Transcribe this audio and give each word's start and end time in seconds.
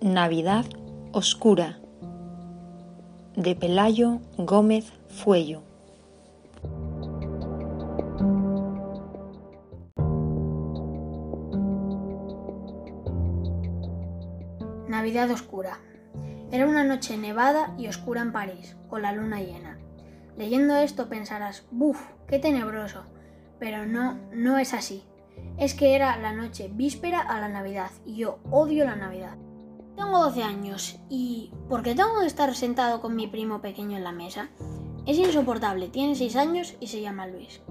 Navidad 0.00 0.64
Oscura 1.10 1.80
de 3.34 3.56
Pelayo 3.56 4.20
Gómez 4.36 4.92
Fuello. 5.08 5.62
Navidad 14.86 15.28
Oscura. 15.32 15.80
Era 16.52 16.68
una 16.68 16.84
noche 16.84 17.16
nevada 17.18 17.74
y 17.76 17.88
oscura 17.88 18.22
en 18.22 18.30
París, 18.30 18.76
con 18.88 19.02
la 19.02 19.10
luna 19.10 19.40
llena. 19.40 19.80
Leyendo 20.36 20.76
esto 20.76 21.08
pensarás, 21.08 21.66
¡buf! 21.72 22.00
¡Qué 22.28 22.38
tenebroso! 22.38 23.02
Pero 23.58 23.84
no, 23.84 24.16
no 24.32 24.58
es 24.58 24.74
así. 24.74 25.02
Es 25.58 25.74
que 25.74 25.96
era 25.96 26.16
la 26.18 26.32
noche 26.32 26.70
víspera 26.72 27.20
a 27.20 27.40
la 27.40 27.48
Navidad 27.48 27.90
y 28.06 28.14
yo 28.14 28.38
odio 28.48 28.84
la 28.84 28.94
Navidad. 28.94 29.36
Tengo 29.98 30.20
12 30.20 30.44
años 30.44 30.96
y 31.10 31.50
¿por 31.68 31.82
qué 31.82 31.96
tengo 31.96 32.20
que 32.20 32.26
estar 32.26 32.54
sentado 32.54 33.00
con 33.00 33.16
mi 33.16 33.26
primo 33.26 33.60
pequeño 33.60 33.96
en 33.96 34.04
la 34.04 34.12
mesa? 34.12 34.48
Es 35.06 35.18
insoportable, 35.18 35.88
tiene 35.88 36.14
6 36.14 36.36
años 36.36 36.76
y 36.78 36.86
se 36.86 37.00
llama 37.00 37.26
Luis. 37.26 37.62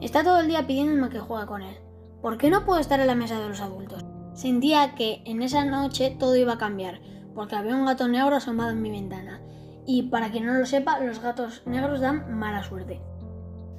Está 0.00 0.22
todo 0.22 0.38
el 0.38 0.46
día 0.46 0.68
pidiéndome 0.68 1.08
que 1.10 1.18
juegue 1.18 1.46
con 1.46 1.62
él. 1.62 1.76
¿Por 2.22 2.38
qué 2.38 2.50
no 2.50 2.64
puedo 2.64 2.78
estar 2.78 3.00
en 3.00 3.08
la 3.08 3.16
mesa 3.16 3.40
de 3.40 3.48
los 3.48 3.60
adultos? 3.60 4.04
Sentía 4.32 4.94
que 4.94 5.22
en 5.26 5.42
esa 5.42 5.64
noche 5.64 6.14
todo 6.16 6.36
iba 6.36 6.52
a 6.52 6.58
cambiar, 6.58 7.00
porque 7.34 7.56
había 7.56 7.74
un 7.74 7.86
gato 7.86 8.06
negro 8.06 8.36
asomado 8.36 8.70
en 8.70 8.80
mi 8.80 8.92
ventana. 8.92 9.42
Y 9.84 10.04
para 10.04 10.30
quien 10.30 10.46
no 10.46 10.54
lo 10.54 10.66
sepa, 10.66 11.00
los 11.00 11.20
gatos 11.20 11.64
negros 11.66 12.00
dan 12.00 12.38
mala 12.38 12.62
suerte. 12.62 13.00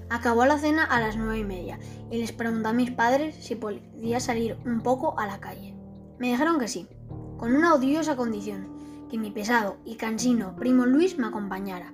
Acabó 0.09 0.45
la 0.45 0.57
cena 0.57 0.83
a 0.83 0.99
las 0.99 1.15
nueve 1.15 1.39
y 1.39 1.45
media 1.45 1.79
y 2.11 2.17
les 2.17 2.33
pregunté 2.33 2.67
a 2.67 2.73
mis 2.73 2.91
padres 2.91 3.35
si 3.35 3.55
podía 3.55 4.19
salir 4.19 4.57
un 4.65 4.81
poco 4.81 5.17
a 5.17 5.25
la 5.25 5.39
calle. 5.39 5.73
Me 6.19 6.27
dijeron 6.27 6.59
que 6.59 6.67
sí, 6.67 6.89
con 7.37 7.55
una 7.55 7.73
odiosa 7.73 8.15
condición, 8.15 8.67
que 9.09 9.17
mi 9.17 9.31
pesado 9.31 9.77
y 9.85 9.95
cansino 9.95 10.55
primo 10.55 10.85
Luis 10.85 11.17
me 11.17 11.27
acompañara. 11.27 11.93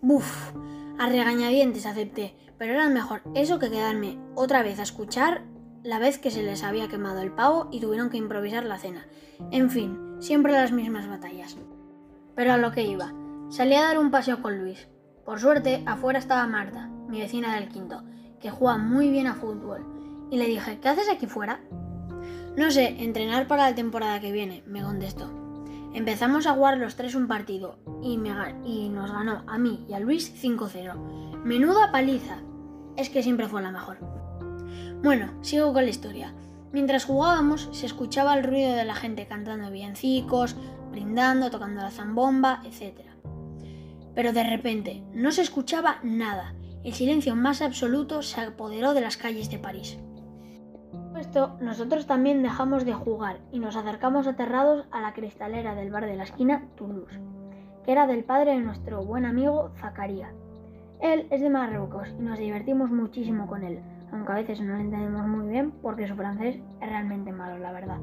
Buf, 0.00 0.52
a 0.98 1.08
regañadientes 1.08 1.86
acepté, 1.86 2.36
pero 2.56 2.72
era 2.74 2.88
mejor 2.88 3.22
eso 3.34 3.58
que 3.58 3.70
quedarme 3.70 4.18
otra 4.34 4.62
vez 4.62 4.78
a 4.78 4.82
escuchar 4.82 5.42
la 5.82 5.98
vez 5.98 6.18
que 6.18 6.30
se 6.30 6.42
les 6.42 6.64
había 6.64 6.88
quemado 6.88 7.20
el 7.20 7.32
pavo 7.32 7.68
y 7.70 7.80
tuvieron 7.80 8.10
que 8.10 8.16
improvisar 8.16 8.64
la 8.64 8.78
cena. 8.78 9.06
En 9.50 9.70
fin, 9.70 10.16
siempre 10.18 10.52
las 10.52 10.72
mismas 10.72 11.08
batallas. 11.08 11.56
Pero 12.34 12.52
a 12.52 12.58
lo 12.58 12.72
que 12.72 12.84
iba, 12.84 13.12
salí 13.48 13.74
a 13.74 13.82
dar 13.82 13.98
un 13.98 14.10
paseo 14.10 14.42
con 14.42 14.58
Luis. 14.58 14.88
Por 15.24 15.40
suerte, 15.40 15.82
afuera 15.86 16.18
estaba 16.18 16.46
Marta, 16.46 16.88
mi 17.08 17.20
vecina 17.20 17.54
del 17.54 17.68
quinto, 17.68 18.02
que 18.40 18.50
juega 18.50 18.78
muy 18.78 19.10
bien 19.10 19.26
a 19.26 19.34
fútbol, 19.34 19.84
y 20.30 20.38
le 20.38 20.46
dije, 20.46 20.78
¿qué 20.80 20.88
haces 20.88 21.08
aquí 21.08 21.26
fuera? 21.26 21.60
No 22.58 22.70
sé, 22.70 22.96
entrenar 22.98 23.46
para 23.46 23.70
la 23.70 23.74
temporada 23.74 24.20
que 24.20 24.32
viene, 24.32 24.62
me 24.66 24.82
contestó. 24.82 25.30
Empezamos 25.94 26.46
a 26.46 26.52
jugar 26.52 26.76
los 26.76 26.96
tres 26.96 27.14
un 27.14 27.28
partido 27.28 27.78
y, 28.02 28.18
me, 28.18 28.30
y 28.64 28.88
nos 28.88 29.10
ganó 29.10 29.44
a 29.46 29.58
mí 29.58 29.86
y 29.88 29.94
a 29.94 30.00
Luis 30.00 30.34
5-0. 30.42 31.42
Menuda 31.44 31.90
paliza. 31.90 32.38
Es 32.96 33.08
que 33.10 33.22
siempre 33.22 33.48
fue 33.48 33.62
la 33.62 33.70
mejor. 33.70 33.98
Bueno, 35.02 35.32
sigo 35.40 35.72
con 35.72 35.84
la 35.84 35.90
historia. 35.90 36.34
Mientras 36.72 37.04
jugábamos 37.04 37.70
se 37.72 37.86
escuchaba 37.86 38.36
el 38.36 38.44
ruido 38.44 38.74
de 38.74 38.84
la 38.84 38.94
gente 38.94 39.26
cantando 39.26 39.70
villancicos, 39.70 40.56
brindando, 40.90 41.50
tocando 41.50 41.80
la 41.80 41.90
zambomba, 41.90 42.62
etc 42.66 43.08
pero 44.18 44.32
de 44.32 44.42
repente 44.42 45.04
no 45.14 45.30
se 45.30 45.42
escuchaba 45.42 46.00
nada. 46.02 46.52
El 46.82 46.92
silencio 46.92 47.36
más 47.36 47.62
absoluto 47.62 48.22
se 48.22 48.40
apoderó 48.40 48.92
de 48.92 49.00
las 49.00 49.16
calles 49.16 49.48
de 49.48 49.60
París. 49.60 49.96
Esto, 51.18 51.56
nosotros 51.60 52.06
también 52.06 52.42
dejamos 52.42 52.84
de 52.84 52.94
jugar 52.94 53.38
y 53.50 53.58
nos 53.58 53.76
acercamos 53.76 54.26
aterrados 54.26 54.86
a 54.90 55.00
la 55.00 55.12
cristalera 55.12 55.74
del 55.74 55.90
bar 55.90 56.06
de 56.06 56.16
la 56.16 56.24
esquina 56.24 56.68
Toulouse, 56.76 57.18
que 57.84 57.92
era 57.92 58.06
del 58.06 58.24
padre 58.24 58.52
de 58.52 58.60
nuestro 58.60 59.04
buen 59.04 59.24
amigo 59.24 59.70
Zacarías. 59.80 60.32
Él 61.00 61.26
es 61.30 61.40
de 61.40 61.50
Marruecos 61.50 62.08
y 62.18 62.22
nos 62.22 62.38
divertimos 62.38 62.90
muchísimo 62.90 63.46
con 63.46 63.64
él, 63.64 63.80
aunque 64.12 64.32
a 64.32 64.36
veces 64.36 64.60
no 64.60 64.74
lo 64.74 64.80
entendemos 64.80 65.26
muy 65.26 65.48
bien 65.48 65.70
porque 65.82 66.08
su 66.08 66.14
francés 66.14 66.56
es 66.80 66.88
realmente 66.88 67.32
malo, 67.32 67.58
la 67.58 67.72
verdad. 67.72 67.98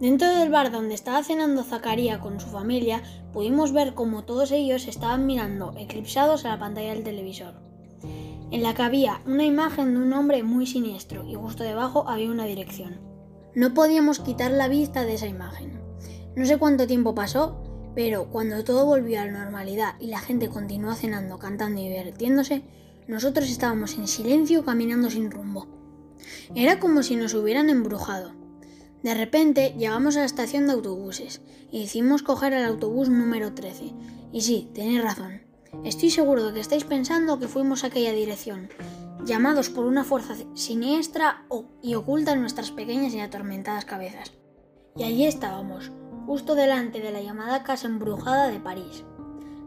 Dentro 0.00 0.28
del 0.28 0.50
bar 0.50 0.72
donde 0.72 0.94
estaba 0.94 1.22
cenando 1.22 1.62
Zacarías 1.62 2.18
con 2.18 2.40
su 2.40 2.48
familia, 2.48 3.02
pudimos 3.32 3.72
ver 3.72 3.94
cómo 3.94 4.24
todos 4.24 4.50
ellos 4.50 4.88
estaban 4.88 5.26
mirando, 5.26 5.74
eclipsados 5.78 6.44
a 6.44 6.48
la 6.48 6.58
pantalla 6.58 6.92
del 6.92 7.04
televisor. 7.04 7.54
En 8.52 8.62
la 8.62 8.74
que 8.74 8.82
había 8.82 9.22
una 9.24 9.46
imagen 9.46 9.94
de 9.94 10.00
un 10.00 10.12
hombre 10.12 10.42
muy 10.42 10.66
siniestro 10.66 11.24
y 11.26 11.34
justo 11.34 11.64
debajo 11.64 12.06
había 12.06 12.30
una 12.30 12.44
dirección. 12.44 13.00
No 13.54 13.72
podíamos 13.72 14.20
quitar 14.20 14.50
la 14.50 14.68
vista 14.68 15.06
de 15.06 15.14
esa 15.14 15.26
imagen. 15.26 15.80
No 16.36 16.44
sé 16.44 16.58
cuánto 16.58 16.86
tiempo 16.86 17.14
pasó, 17.14 17.56
pero 17.94 18.26
cuando 18.26 18.62
todo 18.62 18.84
volvió 18.84 19.22
a 19.22 19.24
la 19.24 19.44
normalidad 19.44 19.94
y 20.00 20.08
la 20.08 20.18
gente 20.18 20.50
continuó 20.50 20.94
cenando, 20.94 21.38
cantando 21.38 21.80
y 21.80 21.88
divirtiéndose, 21.88 22.62
nosotros 23.08 23.48
estábamos 23.48 23.96
en 23.96 24.06
silencio 24.06 24.66
caminando 24.66 25.08
sin 25.08 25.30
rumbo. 25.30 25.66
Era 26.54 26.78
como 26.78 27.02
si 27.02 27.16
nos 27.16 27.32
hubieran 27.32 27.70
embrujado. 27.70 28.32
De 29.02 29.14
repente 29.14 29.74
llegamos 29.78 30.16
a 30.16 30.20
la 30.20 30.26
estación 30.26 30.66
de 30.66 30.74
autobuses 30.74 31.40
y 31.70 31.80
decidimos 31.80 32.22
coger 32.22 32.52
el 32.52 32.66
autobús 32.66 33.08
número 33.08 33.54
13. 33.54 33.94
Y 34.30 34.42
sí, 34.42 34.70
tenéis 34.74 35.02
razón. 35.02 35.40
Estoy 35.84 36.10
seguro 36.10 36.44
de 36.44 36.52
que 36.52 36.60
estáis 36.60 36.84
pensando 36.84 37.40
que 37.40 37.48
fuimos 37.48 37.82
a 37.82 37.88
aquella 37.88 38.12
dirección, 38.12 38.68
llamados 39.24 39.68
por 39.68 39.84
una 39.86 40.04
fuerza 40.04 40.34
siniestra 40.54 41.44
y 41.82 41.94
oculta 41.94 42.32
en 42.32 42.40
nuestras 42.40 42.70
pequeñas 42.70 43.14
y 43.14 43.20
atormentadas 43.20 43.84
cabezas. 43.84 44.32
Y 44.96 45.02
allí 45.02 45.26
estábamos, 45.26 45.90
justo 46.26 46.54
delante 46.54 47.00
de 47.00 47.10
la 47.10 47.22
llamada 47.22 47.64
Casa 47.64 47.88
Embrujada 47.88 48.48
de 48.48 48.60
París. 48.60 49.04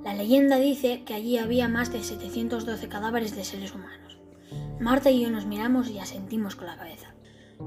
La 0.05 0.13
leyenda 0.13 0.57
dice 0.57 1.03
que 1.03 1.15
allí 1.15 1.37
había 1.37 1.67
más 1.67 1.91
de 1.91 2.01
712 2.01 2.87
cadáveres 2.87 3.35
de 3.35 3.43
seres 3.43 3.73
humanos. 3.73 4.19
Marta 4.79 5.11
y 5.11 5.21
yo 5.21 5.29
nos 5.31 5.45
miramos 5.45 5.89
y 5.89 5.99
asentimos 5.99 6.55
con 6.55 6.67
la 6.67 6.77
cabeza. 6.77 7.15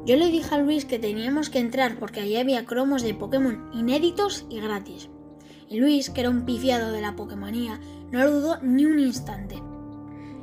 Yo 0.07 0.17
le 0.17 0.29
dije 0.29 0.55
a 0.55 0.59
Luis 0.59 0.85
que 0.85 0.99
teníamos 0.99 1.51
que 1.51 1.59
entrar 1.59 1.99
porque 1.99 2.21
allí 2.21 2.37
había 2.37 2.65
cromos 2.65 3.03
de 3.03 3.15
Pokémon 3.15 3.69
inéditos 3.75 4.47
y 4.49 4.61
gratis. 4.61 5.11
Y 5.69 5.79
Luis, 5.79 6.11
que 6.11 6.21
era 6.21 6.31
un 6.31 6.45
pifiado 6.45 6.93
de 6.93 7.03
la 7.03 7.15
Pokémonía, 7.15 7.79
no 8.11 8.21
lo 8.21 8.31
dudó 8.31 8.59
ni 8.63 8.87
un 8.87 8.99
instante. 8.99 9.63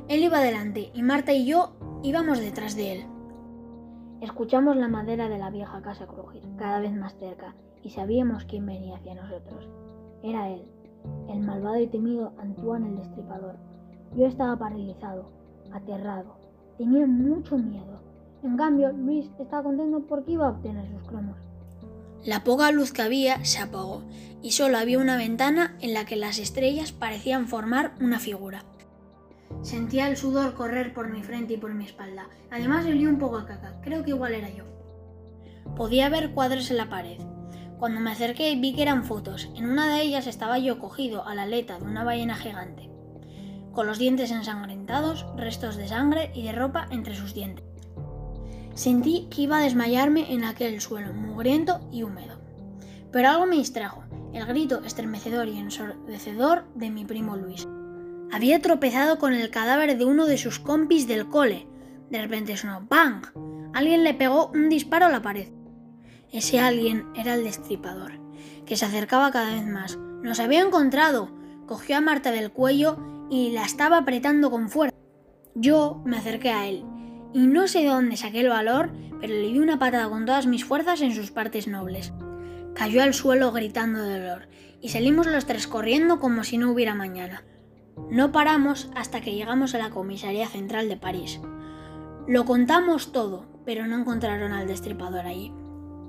Él 0.08 0.22
iba 0.22 0.38
adelante 0.38 0.90
y 0.94 1.02
Marta 1.02 1.32
y 1.32 1.46
yo 1.46 1.72
íbamos 2.04 2.38
detrás 2.38 2.76
de 2.76 2.92
él. 2.92 3.06
Escuchamos 4.20 4.76
la 4.76 4.88
madera 4.88 5.28
de 5.28 5.38
la 5.38 5.50
vieja 5.50 5.82
casa 5.82 6.06
crujir 6.06 6.42
cada 6.56 6.78
vez 6.78 6.92
más 6.92 7.16
cerca 7.18 7.54
y 7.82 7.90
sabíamos 7.90 8.44
quién 8.44 8.66
venía 8.66 8.96
hacia 8.96 9.14
nosotros. 9.14 9.68
Era 10.22 10.48
él, 10.48 10.62
el 11.28 11.40
malvado 11.40 11.80
y 11.80 11.88
temido 11.88 12.32
Antoine 12.38 12.88
el 12.88 12.96
Destripador. 12.96 13.56
Yo 14.16 14.26
estaba 14.26 14.56
paralizado, 14.56 15.30
aterrado, 15.72 16.36
tenía 16.78 17.06
mucho 17.06 17.58
miedo. 17.58 18.00
En 18.42 18.56
cambio, 18.56 18.92
Luis 18.92 19.28
estaba 19.40 19.64
contento 19.64 20.06
porque 20.06 20.32
iba 20.32 20.46
a 20.46 20.50
obtener 20.50 20.88
sus 20.90 21.08
cromos. 21.08 21.36
La 22.24 22.42
poca 22.42 22.70
luz 22.72 22.92
que 22.92 23.02
había 23.02 23.44
se 23.44 23.60
apagó 23.60 24.02
y 24.46 24.52
solo 24.52 24.78
había 24.78 25.00
una 25.00 25.16
ventana 25.16 25.76
en 25.80 25.92
la 25.92 26.06
que 26.06 26.14
las 26.14 26.38
estrellas 26.38 26.92
parecían 26.92 27.48
formar 27.48 27.94
una 28.00 28.20
figura. 28.20 28.62
Sentía 29.62 30.08
el 30.08 30.16
sudor 30.16 30.54
correr 30.54 30.94
por 30.94 31.08
mi 31.08 31.24
frente 31.24 31.54
y 31.54 31.56
por 31.56 31.74
mi 31.74 31.84
espalda. 31.84 32.28
Además 32.52 32.86
olía 32.86 33.08
un 33.08 33.18
poco 33.18 33.38
a 33.38 33.46
caca. 33.46 33.80
Creo 33.82 34.04
que 34.04 34.10
igual 34.10 34.34
era 34.34 34.48
yo. 34.48 34.62
Podía 35.74 36.08
ver 36.10 36.30
cuadros 36.30 36.70
en 36.70 36.76
la 36.76 36.88
pared. 36.88 37.18
Cuando 37.80 37.98
me 37.98 38.12
acerqué 38.12 38.54
vi 38.54 38.72
que 38.72 38.82
eran 38.82 39.02
fotos. 39.02 39.50
En 39.56 39.68
una 39.68 39.92
de 39.92 40.02
ellas 40.02 40.28
estaba 40.28 40.60
yo 40.60 40.78
cogido 40.78 41.26
a 41.26 41.34
la 41.34 41.42
aleta 41.42 41.80
de 41.80 41.84
una 41.84 42.04
ballena 42.04 42.36
gigante, 42.36 42.88
con 43.72 43.88
los 43.88 43.98
dientes 43.98 44.30
ensangrentados, 44.30 45.26
restos 45.36 45.74
de 45.74 45.88
sangre 45.88 46.30
y 46.34 46.44
de 46.44 46.52
ropa 46.52 46.86
entre 46.92 47.16
sus 47.16 47.34
dientes. 47.34 47.64
Sentí 48.74 49.26
que 49.28 49.42
iba 49.42 49.58
a 49.58 49.62
desmayarme 49.62 50.32
en 50.32 50.44
aquel 50.44 50.80
suelo 50.80 51.12
mugriento 51.14 51.80
y 51.90 52.04
húmedo. 52.04 52.38
Pero 53.10 53.30
algo 53.30 53.46
me 53.46 53.56
distrajo, 53.56 54.05
el 54.36 54.44
grito 54.44 54.82
estremecedor 54.84 55.48
y 55.48 55.58
ensordecedor 55.58 56.66
de 56.74 56.90
mi 56.90 57.06
primo 57.06 57.36
Luis. 57.36 57.66
Había 58.30 58.60
tropezado 58.60 59.18
con 59.18 59.32
el 59.32 59.50
cadáver 59.50 59.96
de 59.96 60.04
uno 60.04 60.26
de 60.26 60.36
sus 60.36 60.58
compis 60.58 61.08
del 61.08 61.28
cole. 61.28 61.66
De 62.10 62.20
repente 62.20 62.56
sonó 62.56 62.86
¡Bang! 62.88 63.24
Alguien 63.72 64.04
le 64.04 64.12
pegó 64.12 64.50
un 64.52 64.68
disparo 64.68 65.06
a 65.06 65.10
la 65.10 65.22
pared. 65.22 65.48
Ese 66.30 66.60
alguien 66.60 67.06
era 67.14 67.34
el 67.34 67.44
destripador, 67.44 68.20
que 68.66 68.76
se 68.76 68.84
acercaba 68.84 69.30
cada 69.30 69.54
vez 69.54 69.66
más. 69.66 69.96
Nos 70.22 70.38
había 70.38 70.60
encontrado. 70.60 71.30
Cogió 71.66 71.96
a 71.96 72.00
Marta 72.00 72.30
del 72.30 72.52
cuello 72.52 72.98
y 73.30 73.52
la 73.52 73.64
estaba 73.64 73.98
apretando 73.98 74.50
con 74.50 74.68
fuerza. 74.68 74.96
Yo 75.54 76.02
me 76.04 76.18
acerqué 76.18 76.50
a 76.50 76.68
él 76.68 76.84
y 77.32 77.46
no 77.46 77.68
sé 77.68 77.80
de 77.80 77.88
dónde 77.88 78.16
saqué 78.16 78.40
el 78.40 78.50
valor, 78.50 78.90
pero 79.18 79.32
le 79.32 79.48
di 79.48 79.58
una 79.58 79.78
patada 79.78 80.10
con 80.10 80.26
todas 80.26 80.46
mis 80.46 80.64
fuerzas 80.64 81.00
en 81.00 81.14
sus 81.14 81.30
partes 81.30 81.66
nobles. 81.66 82.12
Cayó 82.76 83.02
al 83.02 83.14
suelo 83.14 83.52
gritando 83.52 84.02
de 84.02 84.20
dolor, 84.20 84.48
y 84.82 84.90
salimos 84.90 85.26
los 85.26 85.46
tres 85.46 85.66
corriendo 85.66 86.20
como 86.20 86.44
si 86.44 86.58
no 86.58 86.70
hubiera 86.70 86.94
mañana. 86.94 87.42
No 88.10 88.32
paramos 88.32 88.90
hasta 88.94 89.22
que 89.22 89.34
llegamos 89.34 89.74
a 89.74 89.78
la 89.78 89.88
comisaría 89.88 90.46
central 90.46 90.88
de 90.88 90.98
París. 90.98 91.40
Lo 92.28 92.44
contamos 92.44 93.12
todo, 93.12 93.46
pero 93.64 93.86
no 93.86 93.98
encontraron 93.98 94.52
al 94.52 94.66
destripador 94.66 95.26
allí. 95.26 95.52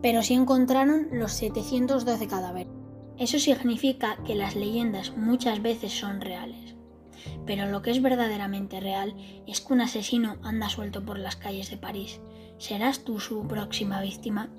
pero 0.02 0.22
sí 0.22 0.36
encontraron 0.36 1.08
los 1.12 1.32
712 1.34 2.28
cadáveres. 2.28 2.72
Eso 3.18 3.40
significa 3.40 4.18
que 4.26 4.36
las 4.36 4.56
leyendas 4.56 5.18
muchas 5.18 5.62
veces 5.62 5.92
son 5.92 6.22
reales. 6.22 6.76
Pero 7.48 7.66
lo 7.66 7.82
que 7.82 7.90
es 7.92 8.02
verdaderamente 8.02 8.80
real 8.80 9.16
es 9.48 9.60
que 9.62 9.74
un 9.74 9.82
asesino 9.82 10.38
anda 10.44 10.70
suelto 10.70 11.04
por 11.04 11.18
las 11.18 11.36
calles 11.36 11.72
de 11.72 11.78
París. 11.78 12.22
¿Serás 12.60 13.04
tú 13.04 13.20
su 13.20 13.48
próxima 13.48 14.02
víctima? 14.02 14.50